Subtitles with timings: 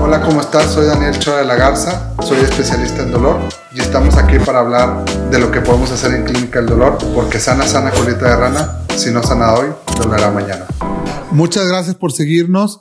[0.00, 0.72] Hola, ¿cómo estás?
[0.72, 3.40] Soy Daniel Chora de la Garza, soy especialista en dolor
[3.72, 7.38] y estamos aquí para hablar de lo que podemos hacer en Clínica del Dolor, porque
[7.38, 10.66] sana, sana colita de rana, si no sana hoy, dolerá mañana.
[11.30, 12.80] Muchas gracias por seguirnos.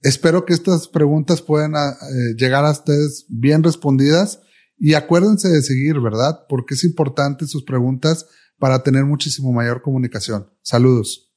[0.00, 4.40] Espero que estas preguntas puedan eh, llegar a ustedes bien respondidas
[4.78, 6.40] y acuérdense de seguir, ¿verdad?
[6.48, 8.26] Porque es importante sus preguntas
[8.58, 10.50] para tener muchísimo mayor comunicación.
[10.62, 11.32] Saludos.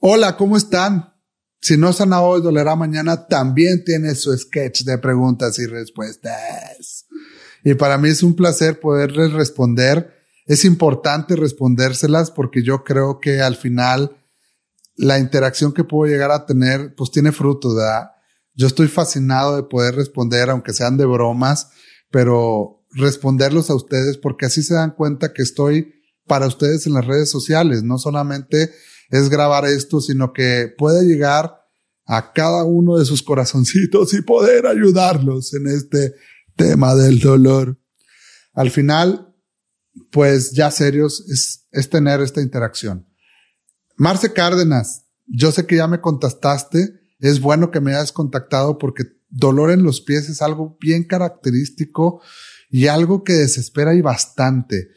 [0.00, 1.12] Hola, ¿cómo están?
[1.60, 7.06] Si no sana hoy, dolerá mañana, también tiene su sketch de preguntas y respuestas.
[7.64, 10.14] Y para mí es un placer poderles responder.
[10.46, 14.24] Es importante respondérselas porque yo creo que al final
[14.94, 18.12] la interacción que puedo llegar a tener, pues tiene fruto, ¿verdad?
[18.54, 21.70] Yo estoy fascinado de poder responder, aunque sean de bromas,
[22.12, 25.92] pero responderlos a ustedes porque así se dan cuenta que estoy
[26.28, 28.70] para ustedes en las redes sociales, no solamente
[29.08, 31.58] es grabar esto, sino que puede llegar
[32.04, 36.14] a cada uno de sus corazoncitos y poder ayudarlos en este
[36.56, 37.78] tema del dolor.
[38.54, 39.34] Al final,
[40.10, 43.06] pues ya serios, es, es tener esta interacción.
[43.96, 49.04] Marce Cárdenas, yo sé que ya me contestaste, es bueno que me hayas contactado porque
[49.28, 52.22] dolor en los pies es algo bien característico
[52.70, 54.88] y algo que desespera y bastante,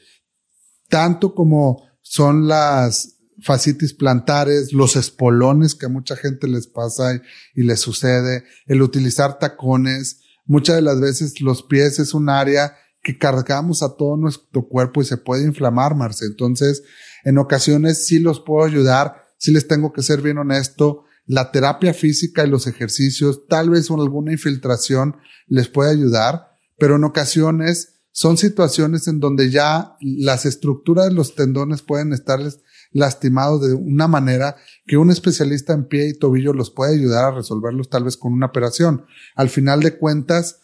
[0.88, 7.22] tanto como son las fascitis plantares, los espolones que a mucha gente les pasa
[7.56, 10.22] y, les sucede, el utilizar tacones.
[10.46, 15.02] Muchas de las veces los pies es un área que cargamos a todo nuestro cuerpo
[15.02, 16.26] y se puede inflamar, Marce.
[16.26, 16.84] Entonces,
[17.24, 21.06] en ocasiones sí los puedo ayudar, sí les tengo que ser bien honesto.
[21.26, 27.04] La terapia física y los ejercicios, tal vez alguna infiltración les puede ayudar, pero en
[27.04, 32.60] ocasiones son situaciones en donde ya las estructuras de los tendones pueden estarles
[32.92, 37.36] lastimados de una manera que un especialista en pie y tobillo los puede ayudar a
[37.36, 39.06] resolverlos tal vez con una operación.
[39.36, 40.60] Al final de cuentas,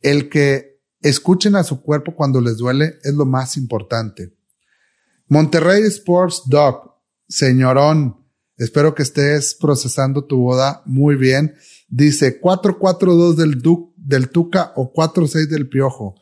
[0.00, 4.36] el que escuchen a su cuerpo cuando les duele es lo más importante.
[5.28, 6.96] Monterrey Sports Dog,
[7.28, 8.16] señorón,
[8.56, 11.54] espero que estés procesando tu boda muy bien.
[11.88, 13.62] Dice 442 del,
[13.96, 16.16] del Tuca o 46 del Piojo.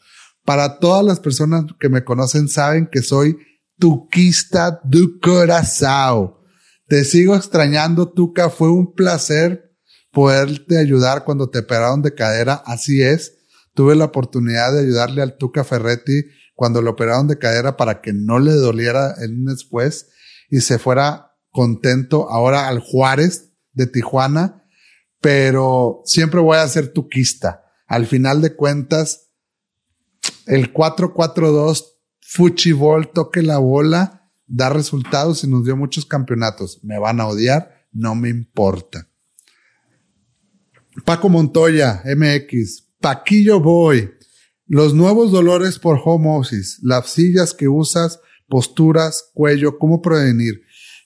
[0.44, 3.36] Para todas las personas que me conocen saben que soy
[3.78, 6.34] tuquista du corazón.
[6.86, 8.50] Te sigo extrañando, Tuca.
[8.50, 9.72] Fue un placer
[10.10, 12.62] poderte ayudar cuando te operaron de cadera.
[12.66, 13.38] Así es.
[13.74, 18.12] Tuve la oportunidad de ayudarle al Tuca Ferretti cuando lo operaron de cadera para que
[18.12, 20.10] no le doliera en después
[20.50, 24.64] y se fuera contento ahora al Juárez de Tijuana.
[25.20, 27.64] Pero siempre voy a ser tuquista.
[27.86, 29.31] Al final de cuentas,
[30.46, 36.80] el 442 Fuchibol toque la bola, da resultados y nos dio muchos campeonatos.
[36.82, 39.08] Me van a odiar, no me importa.
[41.04, 42.88] Paco Montoya, MX.
[43.00, 44.10] Paquillo Boy.
[44.66, 50.62] Los nuevos dolores por home office, las sillas que usas, posturas, cuello, cómo prevenir.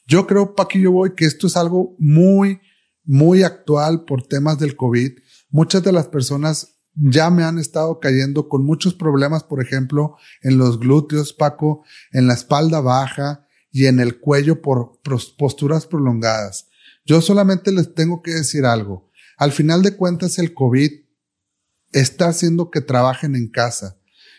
[0.07, 2.61] Yo creo, Paquillo Boy, que esto es algo muy,
[3.05, 5.13] muy actual por temas del COVID.
[5.51, 10.59] Muchas de las personas ya me han estado cayendo con muchos problemas, por ejemplo, en
[10.59, 15.01] los glúteos, Paco, en la espalda baja y en el cuello por
[15.37, 16.69] posturas prolongadas.
[17.05, 19.11] Yo solamente les tengo que decir algo.
[19.37, 20.91] Al final de cuentas, el COVID
[21.93, 23.99] está haciendo que trabajen en casa.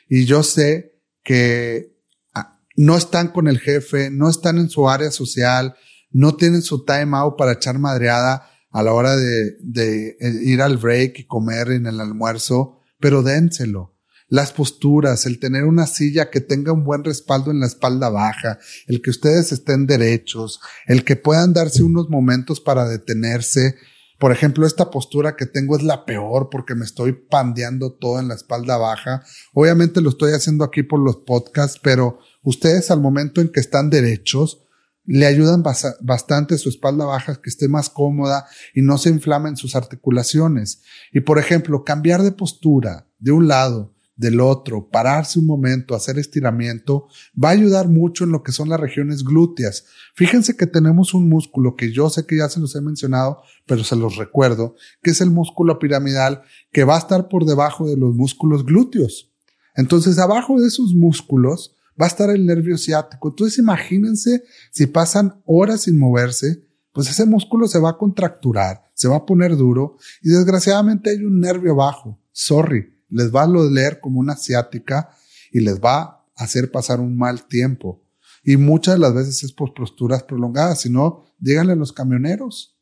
[0.10, 1.96] Y yo sé que
[2.34, 5.76] ah, no están con el jefe, no están en su área social,
[6.10, 10.62] no tienen su time out para echar madreada a la hora de, de eh, ir
[10.62, 13.98] al break y comer en el almuerzo, pero dénselo.
[14.30, 18.60] Las posturas, el tener una silla que tenga un buen respaldo en la espalda baja,
[18.88, 23.76] el que ustedes estén derechos, el que puedan darse unos momentos para detenerse.
[24.20, 28.28] Por ejemplo, esta postura que tengo es la peor porque me estoy pandeando todo en
[28.28, 29.24] la espalda baja.
[29.54, 33.90] Obviamente lo estoy haciendo aquí por los podcasts, pero ustedes al momento en que están
[33.90, 34.67] derechos,
[35.08, 35.64] le ayudan
[36.02, 38.46] bastante su espalda baja, que esté más cómoda
[38.76, 40.84] y no se inflamen sus articulaciones.
[41.14, 46.18] Y por ejemplo, cambiar de postura de un lado, del otro, pararse un momento, hacer
[46.18, 47.08] estiramiento,
[47.42, 49.86] va a ayudar mucho en lo que son las regiones glúteas.
[50.16, 53.84] Fíjense que tenemos un músculo que yo sé que ya se los he mencionado, pero
[53.84, 57.96] se los recuerdo, que es el músculo piramidal que va a estar por debajo de
[57.96, 59.32] los músculos glúteos.
[59.76, 63.30] Entonces, abajo de esos músculos va a estar el nervio ciático.
[63.30, 69.08] Entonces imagínense si pasan horas sin moverse, pues ese músculo se va a contracturar, se
[69.08, 72.20] va a poner duro y desgraciadamente hay un nervio bajo.
[72.32, 75.10] Sorry, les va a doler como una ciática
[75.52, 78.04] y les va a hacer pasar un mal tiempo.
[78.44, 82.78] Y muchas de las veces es por posturas prolongadas, si no, díganle a los camioneros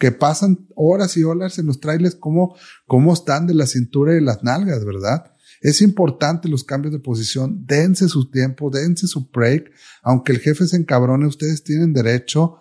[0.00, 2.56] que pasan horas y horas en los trailers, cómo,
[2.86, 5.34] cómo están de la cintura y las nalgas, ¿verdad?
[5.60, 9.70] Es importante los cambios de posición, dense su tiempo, dense su break,
[10.02, 12.60] aunque el jefe se encabrone, ustedes tienen derecho,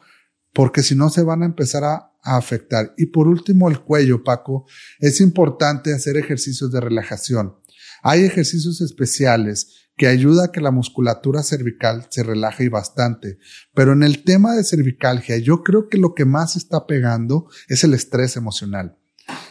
[0.54, 2.94] porque si no se van a empezar a, a afectar.
[2.98, 4.66] Y por último, el cuello, Paco,
[5.00, 7.56] es importante hacer ejercicios de relajación.
[8.04, 13.38] Hay ejercicios especiales que ayuda a que la musculatura cervical se relaje y bastante.
[13.74, 17.84] Pero en el tema de cervicalgia, yo creo que lo que más está pegando es
[17.84, 18.98] el estrés emocional.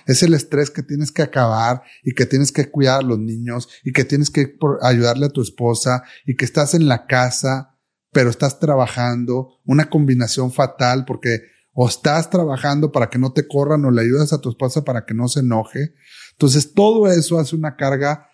[0.08, 3.68] Es el estrés que tienes que acabar y que tienes que cuidar a los niños
[3.84, 7.78] y que tienes que ayudarle a tu esposa y que estás en la casa,
[8.10, 9.60] pero estás trabajando.
[9.64, 11.42] Una combinación fatal porque
[11.80, 15.04] o estás trabajando para que no te corran o le ayudas a tu esposa para
[15.04, 15.94] que no se enoje.
[16.32, 18.28] Entonces todo eso hace una carga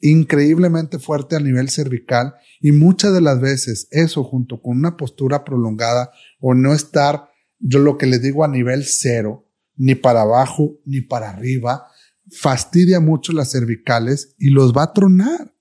[0.00, 5.44] increíblemente fuerte a nivel cervical y muchas de las veces eso junto con una postura
[5.44, 6.10] prolongada
[6.40, 7.28] o no estar,
[7.58, 9.47] yo lo que le digo a nivel cero,
[9.78, 11.86] ni para abajo ni para arriba,
[12.30, 15.54] fastidia mucho las cervicales y los va a tronar.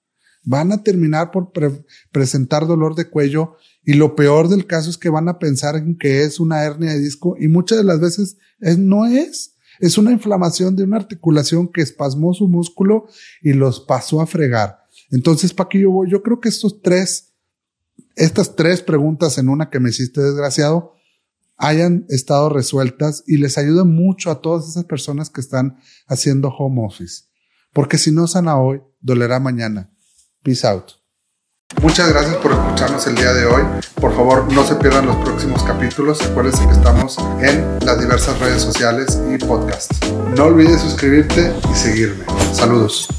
[0.44, 1.52] Van a terminar por
[2.12, 5.98] presentar dolor de cuello y lo peor del caso es que van a pensar en
[5.98, 9.54] que es una hernia de disco y muchas de las veces es, no es.
[9.80, 13.06] Es una inflamación de una articulación que espasmó su músculo
[13.42, 14.80] y los pasó a fregar.
[15.12, 16.10] Entonces, ¿para qué yo voy?
[16.10, 17.34] Yo creo que estos tres,
[18.16, 20.97] estas tres preguntas en una que me hiciste desgraciado,
[21.58, 25.78] hayan estado resueltas y les ayuda mucho a todas esas personas que están
[26.08, 27.24] haciendo home office.
[27.74, 29.92] Porque si no sana hoy, dolerá mañana.
[30.44, 30.92] Peace out.
[31.82, 33.64] Muchas gracias por escucharnos el día de hoy.
[34.00, 36.22] Por favor, no se pierdan los próximos capítulos.
[36.22, 40.00] Acuérdense que estamos en las diversas redes sociales y podcasts.
[40.36, 42.26] No olvides suscribirte y seguirme.
[42.54, 43.10] Saludos.